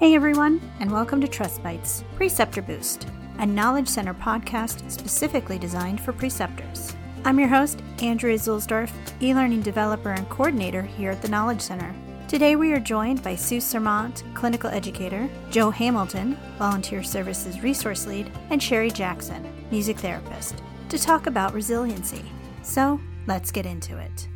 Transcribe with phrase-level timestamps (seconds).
[0.00, 3.06] Hey everyone, and welcome to Trust Bites Preceptor Boost,
[3.36, 6.96] a knowledge center podcast specifically designed for preceptors.
[7.26, 8.90] I'm your host, Andrea Zulsdorf,
[9.20, 11.94] e learning developer and coordinator here at the Knowledge Center.
[12.28, 18.32] Today we are joined by Sue Sermont, clinical educator, Joe Hamilton, volunteer services resource lead,
[18.48, 22.24] and Sherry Jackson, music therapist, to talk about resiliency.
[22.62, 24.29] So let's get into it.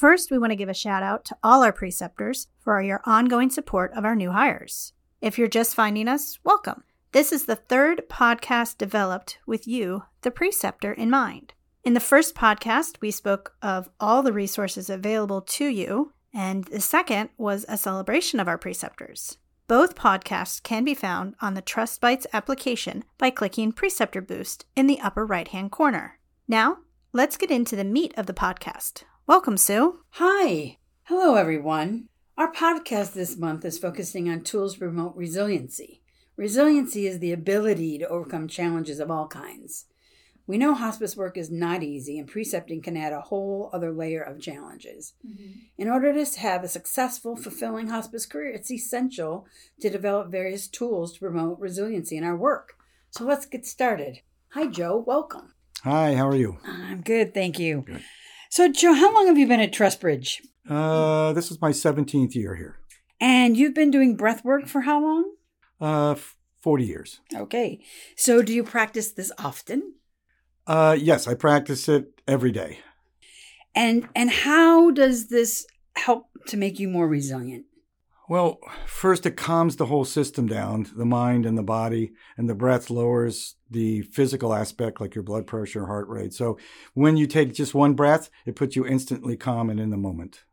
[0.00, 3.50] First, we want to give a shout out to all our preceptors for your ongoing
[3.50, 4.94] support of our new hires.
[5.20, 6.84] If you're just finding us, welcome.
[7.12, 11.52] This is the third podcast developed with you, the preceptor, in mind.
[11.84, 16.80] In the first podcast, we spoke of all the resources available to you, and the
[16.80, 19.36] second was a celebration of our preceptors.
[19.68, 24.86] Both podcasts can be found on the Trust Bites application by clicking Preceptor Boost in
[24.86, 26.18] the upper right hand corner.
[26.48, 26.78] Now,
[27.12, 29.02] let's get into the meat of the podcast.
[29.26, 30.00] Welcome, Sue.
[30.12, 30.78] Hi.
[31.04, 32.08] Hello, everyone.
[32.36, 36.02] Our podcast this month is focusing on tools to promote resiliency.
[36.36, 39.86] Resiliency is the ability to overcome challenges of all kinds.
[40.46, 44.20] We know hospice work is not easy, and precepting can add a whole other layer
[44.22, 45.12] of challenges.
[45.24, 45.60] Mm-hmm.
[45.78, 49.46] In order to have a successful, fulfilling hospice career, it's essential
[49.80, 52.78] to develop various tools to promote resiliency in our work.
[53.10, 54.22] So let's get started.
[54.54, 55.04] Hi, Joe.
[55.06, 55.54] Welcome.
[55.84, 56.58] Hi, how are you?
[56.66, 57.82] I'm good, thank you.
[57.86, 58.02] Good.
[58.52, 60.40] So, Joe, how long have you been at Trustbridge?
[60.68, 62.78] Uh, this is my 17th year here.
[63.20, 65.32] And you've been doing breath work for how long?
[65.80, 66.16] Uh,
[66.60, 67.20] 40 years.
[67.32, 67.80] Okay.
[68.16, 69.94] So, do you practice this often?
[70.66, 72.80] Uh, yes, I practice it every day.
[73.72, 77.66] And and how does this help to make you more resilient?
[78.30, 82.54] Well, first it calms the whole system down, the mind and the body, and the
[82.54, 86.32] breath lowers the physical aspect like your blood pressure, heart rate.
[86.32, 86.56] So
[86.94, 90.44] when you take just one breath, it puts you instantly calm and in the moment.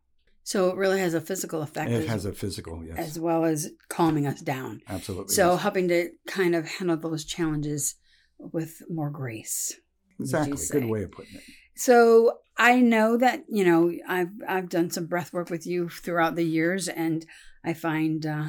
[0.43, 1.91] So it really has a physical effect.
[1.91, 2.97] It as, has a physical, yes.
[2.97, 4.81] As well as calming us down.
[4.89, 5.35] Absolutely.
[5.35, 5.61] So yes.
[5.61, 7.93] helping to kind of handle those challenges
[8.39, 9.75] with more grace.
[10.19, 10.57] Exactly.
[10.71, 11.43] Good way of putting it.
[11.75, 16.35] So I know that, you know, I've I've done some breath work with you throughout
[16.35, 17.23] the years and
[17.67, 18.45] I find uh,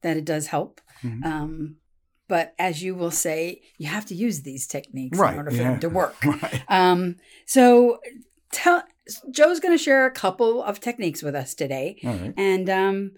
[0.00, 0.80] that it does help.
[1.02, 1.24] Mm-hmm.
[1.24, 1.76] Um,
[2.26, 5.56] but as you will say, you have to use these techniques right, in order for
[5.58, 5.70] yeah.
[5.72, 6.16] them to work.
[6.24, 6.62] Right.
[6.68, 8.00] Um, so
[8.50, 8.84] tell
[9.30, 11.98] Joe's going to share a couple of techniques with us today.
[12.36, 13.10] And um,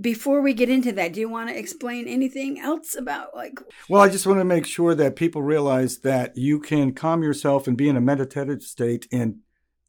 [0.00, 3.60] before we get into that, do you want to explain anything else about like?
[3.88, 7.68] Well, I just want to make sure that people realize that you can calm yourself
[7.68, 9.40] and be in a meditative state in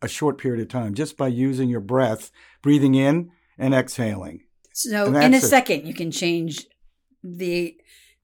[0.04, 2.30] a short period of time just by using your breath,
[2.62, 4.42] breathing in and exhaling.
[4.76, 6.68] So in a second, you can change
[7.24, 7.78] the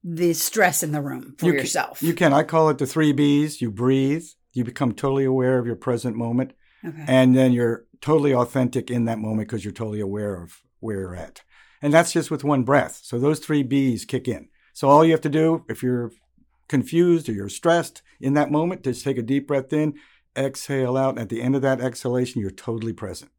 [0.04, 2.00] the stress in the room for you yourself.
[2.00, 2.32] Can, you can.
[2.34, 3.62] I call it the three B's.
[3.62, 4.26] You breathe.
[4.52, 6.52] You become totally aware of your present moment,
[6.86, 7.04] okay.
[7.08, 11.16] and then you're totally authentic in that moment because you're totally aware of where you're
[11.16, 11.40] at.
[11.80, 13.00] And that's just with one breath.
[13.02, 14.50] So those three B's kick in.
[14.74, 16.12] So all you have to do, if you're
[16.68, 19.94] confused or you're stressed in that moment, just take a deep breath in,
[20.36, 21.10] exhale out.
[21.10, 23.30] And at the end of that exhalation, you're totally present.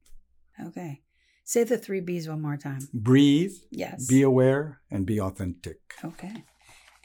[0.66, 1.03] Okay.
[1.44, 2.88] Say the three B's one more time.
[2.94, 3.54] Breathe.
[3.70, 4.08] Yes.
[4.08, 5.80] Be aware and be authentic.
[6.04, 6.46] Okay.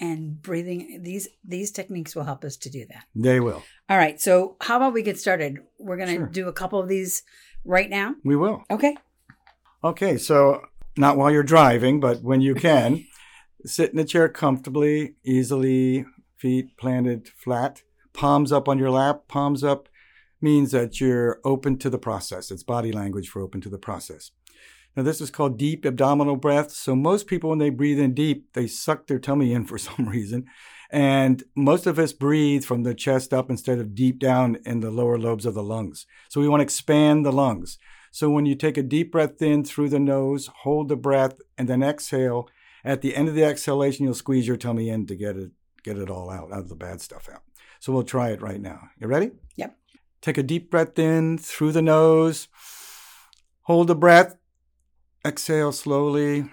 [0.00, 3.04] And breathing these these techniques will help us to do that.
[3.16, 3.64] They will.
[3.88, 4.20] All right.
[4.20, 5.58] So how about we get started?
[5.78, 6.26] We're gonna sure.
[6.26, 7.24] do a couple of these
[7.64, 8.14] right now.
[8.24, 8.62] We will.
[8.70, 8.96] Okay.
[9.82, 10.16] Okay.
[10.18, 10.62] So
[10.96, 13.04] not while you're driving, but when you can,
[13.64, 16.04] sit in a chair comfortably, easily,
[16.36, 17.82] feet planted flat,
[18.12, 19.88] palms up on your lap, palms up
[20.40, 22.50] means that you're open to the process.
[22.50, 24.30] It's body language for open to the process.
[24.96, 26.72] Now, this is called deep abdominal breath.
[26.72, 30.08] So, most people, when they breathe in deep, they suck their tummy in for some
[30.08, 30.46] reason.
[30.90, 34.90] And most of us breathe from the chest up instead of deep down in the
[34.90, 36.06] lower lobes of the lungs.
[36.28, 37.78] So, we want to expand the lungs.
[38.10, 41.68] So, when you take a deep breath in through the nose, hold the breath, and
[41.68, 42.48] then exhale,
[42.84, 45.50] at the end of the exhalation, you'll squeeze your tummy in to get it,
[45.84, 47.42] get it all out, out of the bad stuff out.
[47.78, 48.88] So, we'll try it right now.
[48.98, 49.30] You ready?
[49.56, 49.76] Yep.
[50.20, 52.48] Take a deep breath in through the nose.
[53.62, 54.36] Hold the breath.
[55.24, 56.50] Exhale slowly,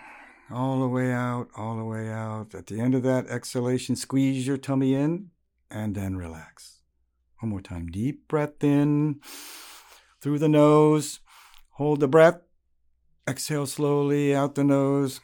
[0.51, 2.53] all the way out, all the way out.
[2.53, 5.31] At the end of that exhalation, squeeze your tummy in
[5.71, 6.81] and then relax.
[7.39, 7.87] One more time.
[7.87, 9.21] Deep breath in
[10.21, 11.19] through the nose.
[11.71, 12.41] Hold the breath.
[13.27, 15.21] Exhale slowly out the nose.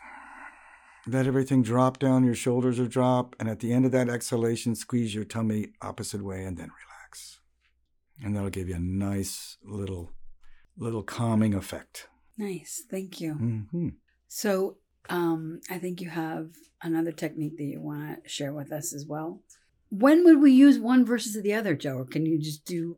[1.07, 2.23] Let everything drop down.
[2.23, 3.35] Your shoulders are drop.
[3.39, 7.40] And at the end of that exhalation, squeeze your tummy opposite way and then relax
[8.23, 10.11] and that'll give you a nice little
[10.77, 12.07] little calming effect.
[12.37, 13.33] Nice, thank you.
[13.35, 13.89] Mm-hmm.
[14.27, 14.77] So,
[15.09, 16.49] um, I think you have
[16.81, 19.41] another technique that you want to share with us as well.
[19.89, 21.97] When would we use one versus the other, Joe?
[21.97, 22.97] Or can you just do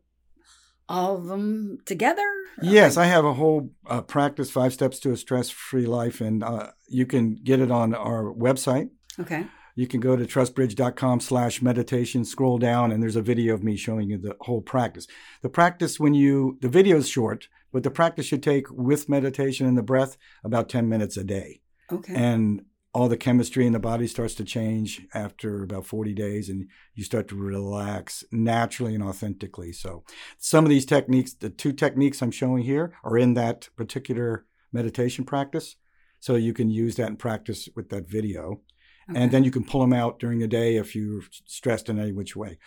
[0.87, 2.27] all of them together?
[2.61, 6.43] Yes, I have a whole uh, practice, Five Steps to a Stress Free Life, and
[6.43, 8.89] uh, you can get it on our website.
[9.19, 9.47] Okay.
[9.75, 13.75] You can go to trustbridge.com slash meditation, scroll down, and there's a video of me
[13.75, 15.07] showing you the whole practice.
[15.41, 19.65] The practice, when you, the video is short, but the practice should take with meditation
[19.65, 21.61] and the breath about 10 minutes a day.
[21.91, 22.13] Okay.
[22.13, 26.67] And all the chemistry in the body starts to change after about 40 days and
[26.93, 29.73] you start to relax naturally and authentically.
[29.73, 30.03] So,
[30.37, 35.25] some of these techniques, the two techniques I'm showing here, are in that particular meditation
[35.25, 35.75] practice.
[36.19, 38.61] So, you can use that in practice with that video.
[39.09, 39.21] Okay.
[39.21, 42.11] And then you can pull them out during the day if you're stressed in any
[42.13, 42.57] which way.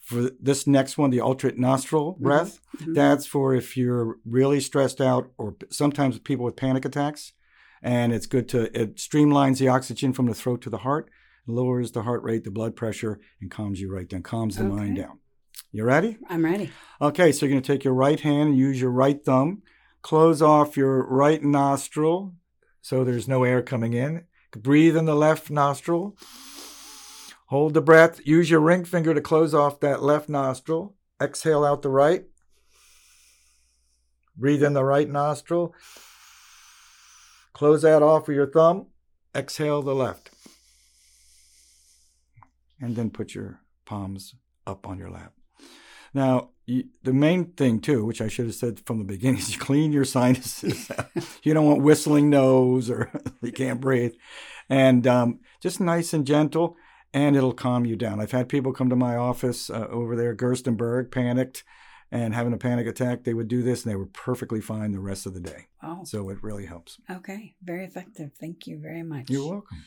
[0.00, 2.94] For this next one, the alternate nostril breath, Mhm.
[2.94, 7.32] that's for if you're really stressed out or sometimes people with panic attacks
[7.82, 11.08] and it's good to it streamlines the oxygen from the throat to the heart
[11.46, 14.96] lowers the heart rate the blood pressure and calms you right down calms the mind
[14.96, 15.18] down
[15.72, 16.70] you ready I'm ready.
[17.00, 19.62] okay so you're going to take your right hand and use your right thumb
[20.02, 22.34] close off your right nostril
[22.82, 26.16] so there's no air coming in breathe in the left nostril
[27.46, 31.82] hold the breath use your ring finger to close off that left nostril exhale out
[31.82, 32.24] the right
[34.36, 35.74] breathe in the right nostril
[37.58, 38.86] Close that off with your thumb.
[39.34, 40.30] Exhale the left.
[42.80, 45.32] And then put your palms up on your lap.
[46.14, 49.52] Now, you, the main thing, too, which I should have said from the beginning, is
[49.54, 50.90] you clean your sinuses.
[51.42, 53.10] you don't want whistling nose or
[53.42, 54.12] you can't breathe.
[54.68, 56.76] And um, just nice and gentle,
[57.14, 58.20] and it'll calm you down.
[58.20, 61.64] I've had people come to my office uh, over there, Gerstenberg, panicked
[62.10, 63.24] and having a panic attack.
[63.24, 65.66] They would do this and they were perfectly fine the rest of the day.
[65.82, 66.98] Oh, So it really helps.
[67.10, 67.54] okay.
[67.62, 68.30] Very effective.
[68.38, 69.28] Thank you very much.
[69.30, 69.84] You're welcome.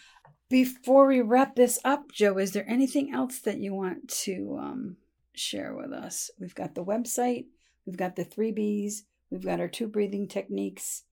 [0.50, 4.98] Before we wrap this up, Joe, is there anything else that you want to um,
[5.34, 6.30] share with us?
[6.40, 7.46] We've got the website,
[7.86, 11.04] we've got the three B's, we've got our two breathing techniques.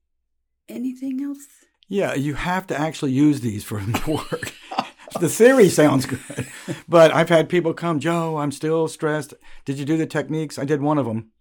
[0.67, 1.47] Anything else?
[1.87, 4.53] Yeah, you have to actually use these for them to work.
[5.19, 6.47] the theory sounds good,
[6.87, 9.33] but I've had people come, Joe, I'm still stressed.
[9.65, 10.59] Did you do the techniques?
[10.59, 11.31] I did one of them.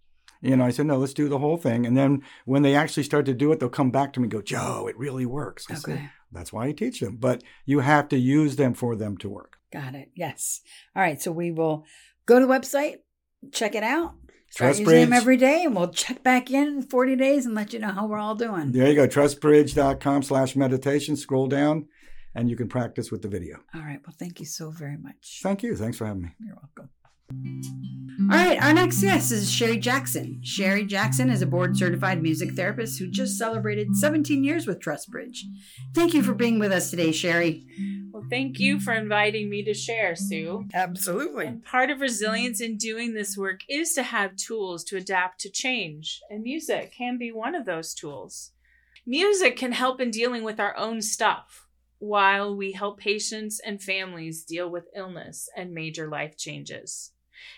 [0.41, 1.85] You know, I said, no, let's do the whole thing.
[1.85, 4.31] And then when they actually start to do it, they'll come back to me and
[4.31, 5.65] go, Joe, it really works.
[5.69, 6.09] I said, Okay.
[6.31, 7.17] That's why I teach them.
[7.17, 9.57] But you have to use them for them to work.
[9.73, 10.11] Got it.
[10.15, 10.61] Yes.
[10.95, 11.21] All right.
[11.21, 11.85] So we will
[12.29, 12.97] go to the website,
[13.51, 14.13] check it out,
[14.51, 15.17] start Trust using them Bridge.
[15.21, 18.05] every day, and we'll check back in in 40 days and let you know how
[18.07, 18.71] we're all doing.
[18.71, 21.15] There you go, trustbridge.com slash meditation.
[21.15, 21.87] Scroll down
[22.35, 23.57] and you can practice with the video.
[23.73, 23.99] All right.
[24.05, 25.39] Well, thank you so very much.
[25.41, 25.75] Thank you.
[25.75, 26.29] Thanks for having me.
[26.39, 26.89] You're welcome.
[28.31, 30.41] All right, our next guest is Sherry Jackson.
[30.43, 35.41] Sherry Jackson is a board certified music therapist who just celebrated 17 years with Trustbridge.
[35.93, 37.67] Thank you for being with us today, Sherry.
[38.29, 40.67] Well, thank you for inviting me to share, Sue.
[40.73, 41.47] Absolutely.
[41.47, 45.49] And part of resilience in doing this work is to have tools to adapt to
[45.49, 48.51] change, and music can be one of those tools.
[49.05, 51.67] Music can help in dealing with our own stuff
[51.97, 57.11] while we help patients and families deal with illness and major life changes.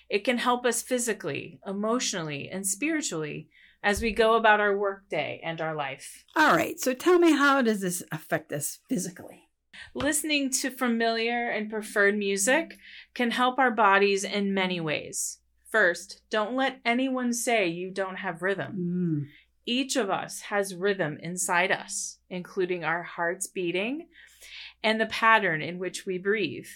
[0.09, 3.49] It can help us physically, emotionally, and spiritually
[3.83, 6.23] as we go about our workday and our life.
[6.35, 9.50] All right, so tell me how does this affect us physically?
[9.93, 12.77] Listening to familiar and preferred music
[13.13, 15.39] can help our bodies in many ways.
[15.69, 18.75] First, don't let anyone say you don't have rhythm.
[18.77, 19.27] Mm.
[19.65, 24.07] Each of us has rhythm inside us, including our hearts beating
[24.83, 26.67] and the pattern in which we breathe.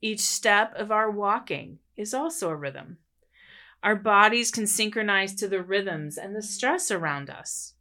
[0.00, 2.98] Each step of our walking is also a rhythm.
[3.82, 7.74] Our bodies can synchronize to the rhythms and the stress around us.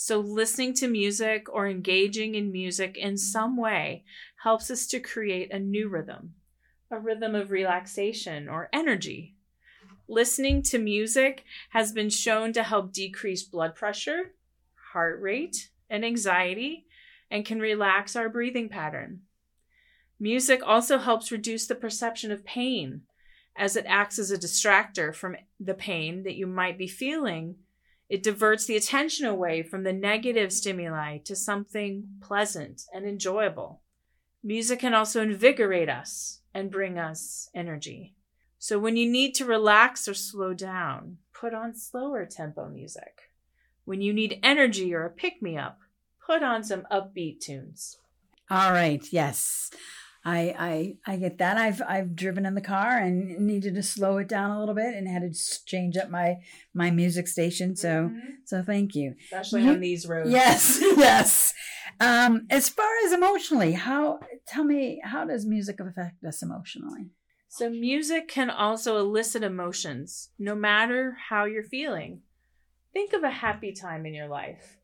[0.00, 4.04] So, listening to music or engaging in music in some way
[4.44, 6.34] helps us to create a new rhythm,
[6.88, 9.34] a rhythm of relaxation or energy.
[10.06, 14.34] Listening to music has been shown to help decrease blood pressure,
[14.92, 16.86] heart rate, and anxiety,
[17.28, 19.22] and can relax our breathing pattern.
[20.20, 23.02] Music also helps reduce the perception of pain
[23.56, 27.56] as it acts as a distractor from the pain that you might be feeling.
[28.08, 33.82] It diverts the attention away from the negative stimuli to something pleasant and enjoyable.
[34.42, 38.14] Music can also invigorate us and bring us energy.
[38.58, 43.30] So when you need to relax or slow down, put on slower tempo music.
[43.84, 45.78] When you need energy or a pick me up,
[46.24, 47.98] put on some upbeat tunes.
[48.50, 49.70] All right, yes.
[50.28, 50.54] I,
[51.06, 51.56] I I get that.
[51.56, 54.94] I've I've driven in the car and needed to slow it down a little bit
[54.94, 56.36] and had to change up my
[56.74, 57.74] my music station.
[57.76, 58.10] So
[58.44, 59.14] so thank you.
[59.24, 60.30] especially You- on these roads.
[60.30, 61.54] Yes, yes.
[62.00, 67.06] Um, as far as emotionally, how tell me how does music affect us emotionally?
[67.50, 72.20] So, music can also elicit emotions, no matter how you're feeling.
[72.92, 74.76] Think of a happy time in your life.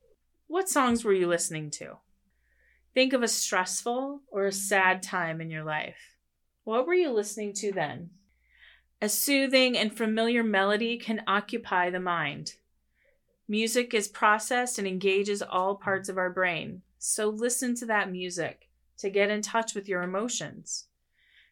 [0.46, 1.98] What songs were you listening to?
[2.94, 5.96] Think of a stressful or a sad time in your life.
[6.62, 8.10] What were you listening to then?
[9.02, 12.54] A soothing and familiar melody can occupy the mind.
[13.48, 18.68] Music is processed and engages all parts of our brain, so listen to that music
[18.98, 20.86] to get in touch with your emotions.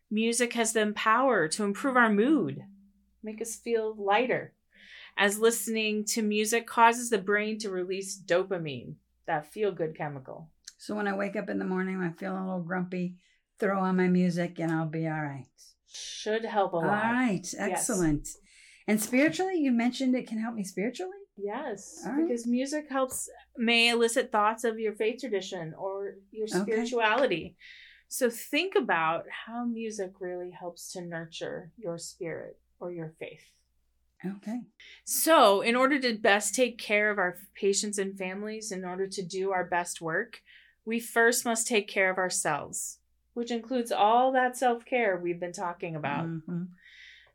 [0.09, 2.63] Music has the power to improve our mood,
[3.21, 4.55] make us feel lighter,
[5.19, 8.95] as listening to music causes the brain to release dopamine,
[9.27, 10.52] that feel good chemical.
[10.83, 13.15] So when I wake up in the morning, I feel a little grumpy,
[13.61, 15.47] throw on my music and I'll be all right.
[15.87, 16.87] Should help a lot.
[16.87, 18.25] All right, excellent.
[18.25, 18.37] Yes.
[18.89, 21.13] And spiritually, you mentioned it can help me spiritually?
[21.37, 22.27] Yes, right.
[22.27, 27.45] because music helps may elicit thoughts of your faith tradition or your spirituality.
[27.45, 27.57] Okay.
[28.09, 33.53] So think about how music really helps to nurture your spirit or your faith.
[34.25, 34.63] Okay.
[35.05, 39.23] So, in order to best take care of our patients and families, in order to
[39.23, 40.41] do our best work,
[40.85, 42.99] we first must take care of ourselves,
[43.35, 46.27] which includes all that self care we've been talking about.
[46.27, 46.65] Mm-hmm.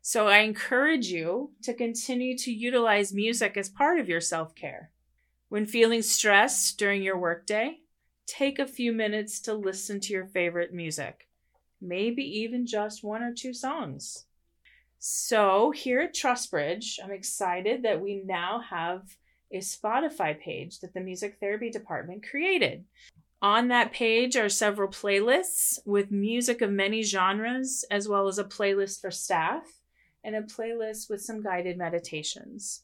[0.02, 4.90] So, I encourage you to continue to utilize music as part of your self care.
[5.48, 7.78] When feeling stressed during your workday,
[8.26, 11.26] take a few minutes to listen to your favorite music,
[11.80, 14.26] maybe even just one or two songs.
[14.98, 19.02] So, here at Trustbridge, I'm excited that we now have
[19.52, 22.84] a Spotify page that the music therapy department created.
[23.40, 28.44] On that page are several playlists with music of many genres, as well as a
[28.44, 29.80] playlist for staff
[30.24, 32.82] and a playlist with some guided meditations.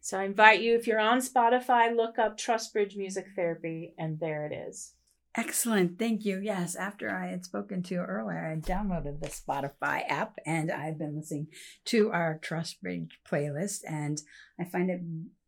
[0.00, 4.44] So I invite you, if you're on Spotify, look up Trustbridge Music Therapy, and there
[4.44, 4.92] it is.
[5.36, 5.98] Excellent.
[5.98, 6.38] Thank you.
[6.40, 10.96] Yes, after I had spoken to you earlier, I downloaded the Spotify app and I've
[10.96, 11.48] been listening
[11.86, 14.22] to our Trustbridge playlist and
[14.60, 15.00] I find it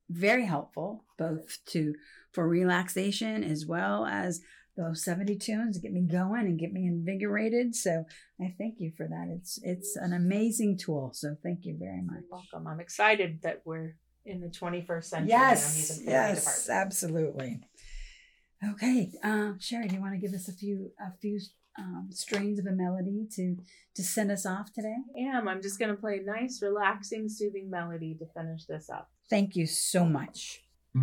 [0.09, 1.95] very helpful both to
[2.33, 4.41] for relaxation as well as
[4.77, 7.75] those 70 tunes to get me going and get me invigorated.
[7.75, 8.05] So
[8.41, 9.35] I thank you for that.
[9.35, 11.13] It's it's an amazing tool.
[11.15, 12.21] So thank you very much.
[12.21, 12.67] You're welcome.
[12.67, 13.97] I'm excited that we're
[14.27, 15.29] in the 21st century.
[15.31, 17.61] Yes, yes, absolutely.
[18.73, 21.39] Okay, uh, Sherry, do you want to give us a few a few
[21.79, 23.57] um, strains of a melody to
[23.95, 24.97] to send us off today?
[25.17, 25.49] I am.
[25.49, 29.11] I'm just going to play a nice, relaxing, soothing melody to finish this up.
[29.29, 30.63] Thank you so much.
[30.95, 31.01] I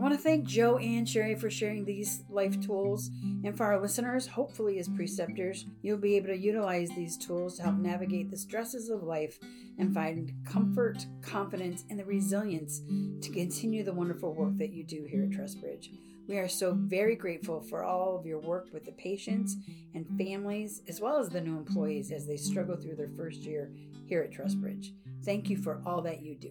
[0.00, 3.10] want to thank Joe and Sherry for sharing these life tools.
[3.44, 7.62] And for our listeners, hopefully, as preceptors, you'll be able to utilize these tools to
[7.62, 9.38] help navigate the stresses of life
[9.78, 12.80] and find comfort, confidence, and the resilience
[13.20, 15.90] to continue the wonderful work that you do here at Trustbridge.
[16.28, 19.56] We are so very grateful for all of your work with the patients
[19.94, 23.72] and families, as well as the new employees as they struggle through their first year
[24.04, 24.92] here at Trustbridge.
[25.24, 26.50] Thank you for all that you do.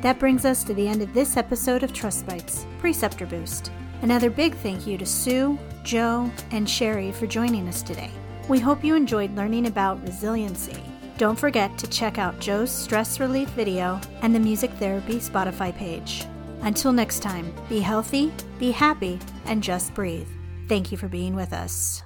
[0.00, 3.72] That brings us to the end of this episode of Trust Bites Preceptor Boost.
[4.02, 8.12] Another big thank you to Sue, Joe, and Sherry for joining us today.
[8.48, 10.80] We hope you enjoyed learning about resiliency.
[11.18, 16.26] Don't forget to check out Joe's stress relief video and the music therapy Spotify page.
[16.62, 20.28] Until next time, be healthy, be happy, and just breathe.
[20.68, 22.02] Thank you for being with us.